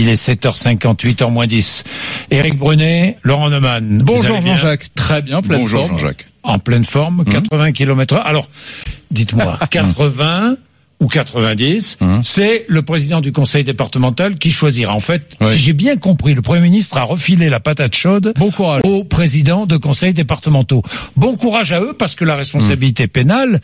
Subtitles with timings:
[0.00, 1.84] Il est 7h58, en moins 10.
[2.30, 4.00] Éric Brunet, Laurent Neumann.
[4.02, 5.98] Bonjour Jean-Jacques, très bien, pleine Bonjour forme.
[5.98, 6.26] Jean-Jacques.
[6.42, 8.26] En pleine forme, 80 km heure.
[8.26, 8.48] Alors,
[9.10, 10.56] dites-moi, 80
[11.00, 12.22] ou 90, Hum.
[12.22, 14.94] c'est le président du conseil départemental qui choisira.
[14.94, 15.52] En fait, Oui.
[15.52, 18.82] si j'ai bien compris, le Premier ministre a refilé la patate chaude Bon courage.
[18.84, 20.82] aux présidents de conseils départementaux.
[21.16, 23.60] Bon courage à eux parce que la responsabilité pénale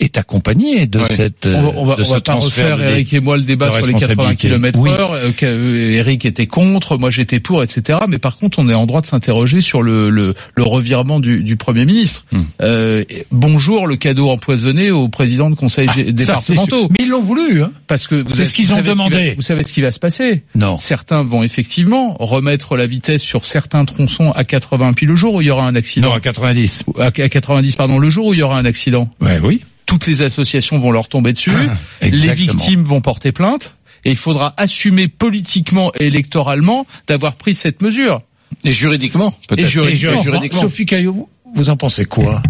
[0.00, 1.04] est accompagnée de Oui.
[1.10, 3.36] cette On va, on va, de on ce va pas transfert refaire Eric et moi
[3.36, 4.48] le débat sur les 80 responsabilité.
[4.48, 4.90] km Oui.
[4.90, 5.12] heure.
[5.12, 7.98] Euh, euh, Eric était contre, moi j'étais pour, etc.
[8.08, 11.42] Mais par contre, on est en droit de s'interroger sur le, le, le revirement du,
[11.42, 12.24] du Premier ministre.
[12.32, 12.42] Hmm.
[12.62, 16.88] Euh, bonjour le cadeau empoisonné au président de conseil c'est départementaux.
[16.90, 17.72] Mais ils l'ont voulu, hein.
[17.86, 19.28] Parce que vous C'est ce qu'ils ont demandé.
[19.30, 20.76] va- vous savez ce qui va se passer Non.
[20.76, 25.40] Certains vont effectivement remettre la vitesse sur certains tronçons à 80, puis le jour où
[25.40, 26.84] il y aura un accident, Non, à 90.
[26.98, 29.62] à à 90 pardon, le jour où il y aura un accident, Ouais, oui.
[29.88, 34.18] Toutes les associations vont leur tomber dessus, Ah, les victimes vont porter plainte, et il
[34.18, 38.20] faudra assumer politiquement et électoralement d'avoir pris cette mesure.
[38.64, 39.66] Et juridiquement, peut-être.
[39.66, 39.88] Et juridiquement.
[39.90, 40.22] Et juridiquement.
[40.22, 40.60] juridiquement.
[40.60, 42.42] Sophie Caillot, vous, vous en pensez quoi?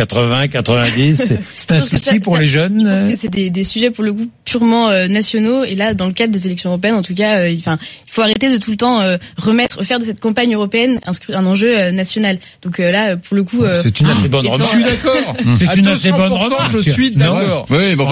[0.00, 1.16] 80, 90,
[1.56, 4.28] c'est- un souci ça- pour ça- les jeunes c'est des, des sujets pour le coup
[4.44, 7.50] purement euh, nationaux et là dans le cadre des élections européennes en tout cas euh,
[7.50, 7.62] il
[8.08, 11.46] faut arrêter de tout le temps euh, remettre faire de cette campagne européenne un, un
[11.46, 14.72] enjeu euh, national donc euh, là pour le coup euh, C'est une assez bonne remarque.
[14.72, 15.36] Je suis d'accord.
[15.58, 16.72] C'est une assez bonne 200%, remarque.
[16.80, 17.66] Je suis d'accord.
[17.70, 18.08] Oui, bon,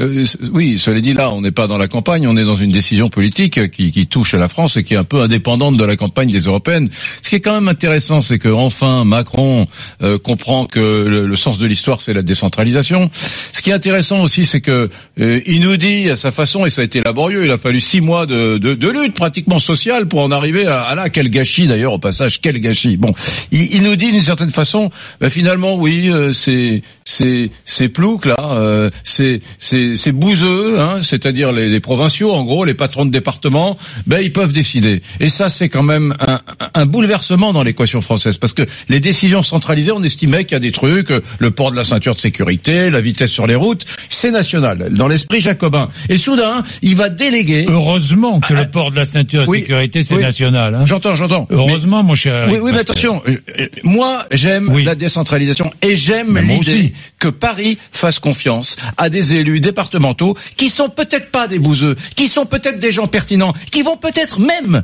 [0.00, 2.70] euh, oui, cela dit, là, on n'est pas dans la campagne, on est dans une
[2.72, 5.84] décision politique qui, qui touche à la France et qui est un peu indépendante de
[5.84, 6.88] la campagne des européennes.
[7.22, 9.66] Ce qui est quand même intéressant, c'est que enfin Macron
[10.02, 10.80] euh, comprend que
[11.14, 13.10] le, le sens de l'histoire, c'est la décentralisation.
[13.52, 16.70] Ce qui est intéressant aussi, c'est que euh, il nous dit à sa façon, et
[16.70, 20.06] ça a été laborieux, il a fallu six mois de, de, de lutte pratiquement sociale
[20.08, 22.96] pour en arriver à, à là, quel gâchis d'ailleurs au passage, quel gâchis.
[22.96, 23.12] Bon,
[23.52, 28.26] il, il nous dit d'une certaine façon, ben, finalement, oui, euh, c'est c'est c'est plouc
[28.26, 33.06] là, euh, c'est c'est c'est bouseux, hein, c'est-à-dire les, les provinciaux, en gros, les patrons
[33.06, 33.76] de département,
[34.06, 35.02] ben ils peuvent décider.
[35.20, 36.40] Et ça, c'est quand même un,
[36.74, 40.60] un- bouleversement dans l'équation française, parce que les décisions centralisées, on estimait qu'il y a
[40.60, 43.84] des trucs, euh, le port de la ceinture de sécurité, la vitesse sur les routes,
[44.08, 45.88] c'est national, dans l'esprit jacobin.
[46.08, 47.66] Et soudain, il va déléguer.
[47.68, 50.22] Heureusement que Ah, le port de la ceinture de oui, sécurité, c'est oui.
[50.22, 50.74] national.
[50.74, 50.84] Hein.
[50.86, 51.46] J'entends, j'entends.
[51.50, 52.48] Heureusement, mon cher.
[52.50, 54.84] Oui, oui, mais attention, euh, euh, moi j'aime Oui.
[54.84, 60.88] la décentralisation et j'aime l'idée que Paris fasse confiance à des élus départementaux qui sont
[60.88, 64.82] peut-être pas des bouseux, qui sont peut-être des gens pertinents, qui vont peut-être même,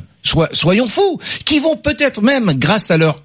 [0.53, 3.21] soyons fous, qui vont peut-être même, grâce à leur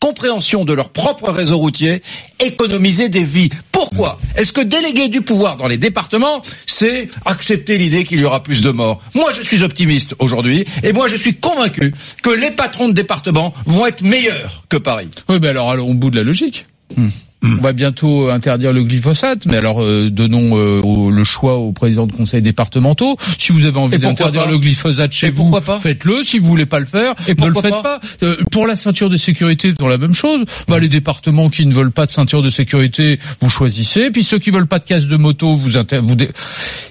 [0.00, 2.02] compréhension de leur propre réseau routier,
[2.40, 3.50] économiser des vies.
[3.70, 8.42] Pourquoi Est-ce que déléguer du pouvoir dans les départements, c'est accepter l'idée qu'il y aura
[8.42, 12.50] plus de morts Moi, je suis optimiste aujourd'hui, et moi, je suis convaincu que les
[12.50, 15.10] patrons de département vont être meilleurs que Paris.
[15.28, 16.66] Oui, mais alors allons au bout de la logique.
[16.96, 17.08] Hmm.
[17.42, 21.72] On va bientôt interdire le glyphosate, mais alors euh, donnons euh, au- le choix aux
[21.72, 23.16] présidents de conseils départementaux.
[23.38, 26.22] Si vous avez envie d'interdire le glyphosate chez vous, pourquoi pas faites-le.
[26.22, 28.00] Si vous voulez pas le faire, Et ne le faites pas.
[28.22, 30.44] Euh, pour la ceinture de sécurité, dans la même chose.
[30.68, 34.10] Bah, les départements qui ne veulent pas de ceinture de sécurité, vous choisissez.
[34.10, 35.98] Puis ceux qui veulent pas de casque de moto, vous inter...
[36.02, 36.16] vous.
[36.16, 36.30] dé-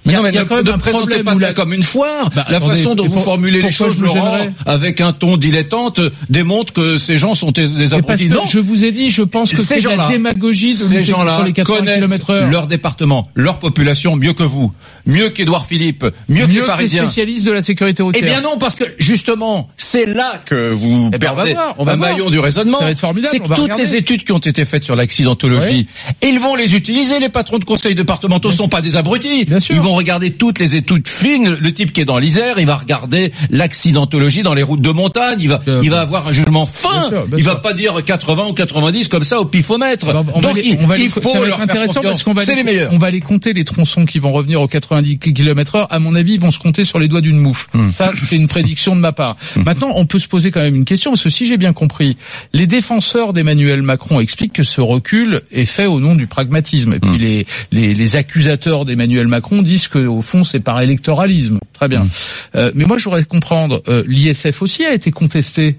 [0.05, 1.23] Il y a, non, mais il y a ne, quand même ne un présentez problème
[1.25, 2.29] pas où ça la- comme une foire.
[2.35, 6.73] Bah, la attendez, façon dont vous formulez les choses, Laurent, avec un ton dilettante, démontre
[6.73, 8.29] que ces gens sont des, abrutis.
[8.29, 10.07] Non, je vous ai dit, je pense que Ces c'est la gens-là,
[10.39, 14.72] démagogie de ces gens-là les 80 connaissent leur département, leur population mieux que vous,
[15.05, 17.03] mieux qu'Édouard Philippe, mieux, que mieux les que les Parisiens.
[17.03, 18.23] spécialistes de la sécurité Eh routière.
[18.23, 21.75] bien non, parce que justement, c'est là que vous Eh ben, on va perdez voir,
[21.78, 22.09] on va un voir.
[22.11, 22.79] maillon du raisonnement.
[22.79, 23.83] Ça va être formidable, C'est que toutes regarder.
[23.83, 25.88] les études qui ont été faites sur l'accidentologie,
[26.23, 27.19] ils vont les utiliser.
[27.19, 29.45] Les patrons de conseils départementaux sont pas des abrutis.
[29.45, 29.75] Bien sûr.
[29.75, 31.57] Ils vont regarder toutes les études fines.
[31.59, 35.37] Le type qui est dans l'Isère, il va regarder l'accidentologie dans les routes de montagne.
[35.40, 36.90] Il va, Bien il va avoir un jugement fin.
[36.91, 40.08] Bien sûr, bien il va pas dire 80 ou 90 comme ça au pifomètre.
[40.35, 42.02] On va Donc les- il, on va les- il faut ça va leur être intéressant
[42.02, 42.91] parce qu'on va les meilleurs.
[42.93, 45.87] On va les compter les tronçons qui vont revenir aux 90 km heure.
[45.91, 47.67] À mon avis, ils vont se compter sur les doigts d'une moufle.
[47.73, 47.90] Hmm.
[47.91, 49.37] Ça, c'est une prédiction de ma part.
[49.66, 52.17] Maintenant, on peut se poser quand même une question parce que si j'ai bien compris,
[52.53, 56.93] les défenseurs d'Emmanuel Macron expliquent que ce recul est fait au nom du pragmatisme.
[56.93, 57.17] Et puis Hmm.
[57.17, 61.59] les, les, les accusateurs d'Emmanuel Macron disent que au fond, c'est par électoralisme.
[61.73, 62.02] Très bien.
[62.03, 62.09] Hmm.
[62.55, 63.81] Euh, mais moi, je voudrais comprendre.
[63.87, 65.78] euh, L'ISF aussi a été contesté.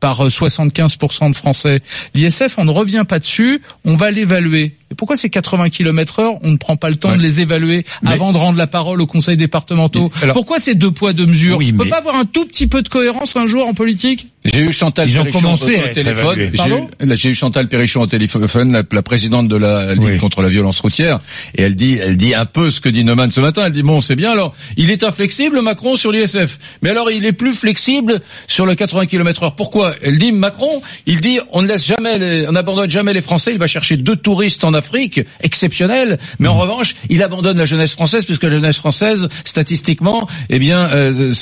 [0.00, 1.82] Par euh, 75% de Français.
[2.14, 4.74] L'ISF, on ne revient pas dessus, on va l'évaluer.
[4.90, 7.16] Et pourquoi ces 80 km heure, on ne prend pas le temps Ouais.
[7.18, 10.74] de les évaluer Mais- avant de rendre la parole aux conseils départementaux Alors- Pourquoi ces
[10.74, 12.88] deux poids deux mesures Oui, On peut mais- pas avoir un tout petit peu de
[12.88, 16.36] cohérence un jour en politique J'ai eu Chantal Ils ont Perrichon commencé au, téléphone.
[16.38, 20.02] J'ai eu- là, J'ai eu Chantal Perrichon au téléphone, la, la présidente de la Ligue
[20.04, 20.18] Oui.
[20.18, 21.18] contre la violence routière,
[21.54, 23.62] et elle dit, elle dit un peu ce que dit Neumann ce matin.
[23.66, 24.30] Elle dit bon, c'est bien.
[24.30, 28.74] Alors, il est inflexible Macron sur l'ISF, mais alors il est plus flexible sur le
[28.74, 29.54] 80 km/h.
[29.56, 29.94] Pourquoi?
[30.02, 33.52] Elle dit Macron, il dit on ne laisse jamais, les- on n'abandonne jamais les Français.
[33.52, 36.60] Il va chercher deux touristes en Afrique exceptionnels, mais en Mm.
[36.60, 41.32] revanche, il abandonne la jeunesse française puisque la jeunesse française, statistiquement, eh bien, euh,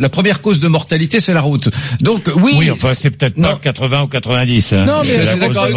[0.00, 1.68] la, première cause de mortalité, c'est la route.
[2.00, 3.56] Donc oui, Oui, enfin, c'est peut-être pas non.
[3.60, 4.72] 80 ou 90.
[4.72, 4.84] hein.
[4.86, 5.68] Non, mais C'est d'accord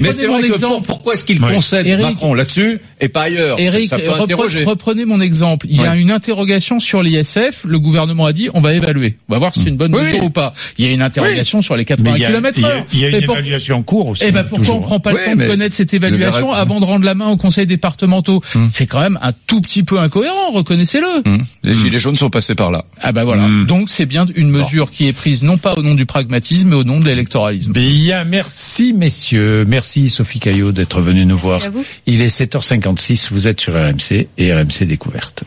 [0.00, 1.52] Mais c'est vrai mon que pour- pourquoi est-ce qu'il Oui.
[1.54, 3.58] concède Eric- Macron là-dessus et pas ailleurs?
[3.58, 4.64] Eric, Ça peut repre- interroger.
[4.64, 5.66] reprenez mon exemple.
[5.68, 7.64] Il y a une interrogation sur l'ISF.
[7.64, 9.16] Le gouvernement a dit on va évaluer.
[9.28, 10.26] On va voir si c'est une bonne Oui, mesure oui.
[10.26, 10.54] ou pas.
[10.78, 12.64] Il y a une interrogation sur les Mais 80 il y a, km il y
[12.64, 12.84] a- heure.
[12.92, 14.22] il y a une Et évaluation en cours aussi.
[14.26, 17.04] Eh ben pourquoi on prend pas le temps de connaître cette évaluation avant de rendre
[17.04, 21.28] la main aux conseils départementaux C'est quand même un tout petit peu incohérent, reconnaissez-le.
[21.28, 21.42] Hum.
[21.62, 22.84] Les gilets jaunes sont passés par là.
[23.00, 23.46] Ah bah voilà.
[23.46, 23.66] Hmm.
[23.66, 26.76] Donc c'est bien une mesure qui est prise non pas au nom du pragmatisme mais
[26.76, 27.72] au nom de l'électoralisme.
[27.72, 29.64] Bien, merci messieurs.
[29.66, 31.62] Merci Sophie Caillot d'être venue nous voir.
[31.62, 31.84] Et à vous.
[32.06, 35.42] Il est 7h56, vous êtes sur RMC et RMC Découverte.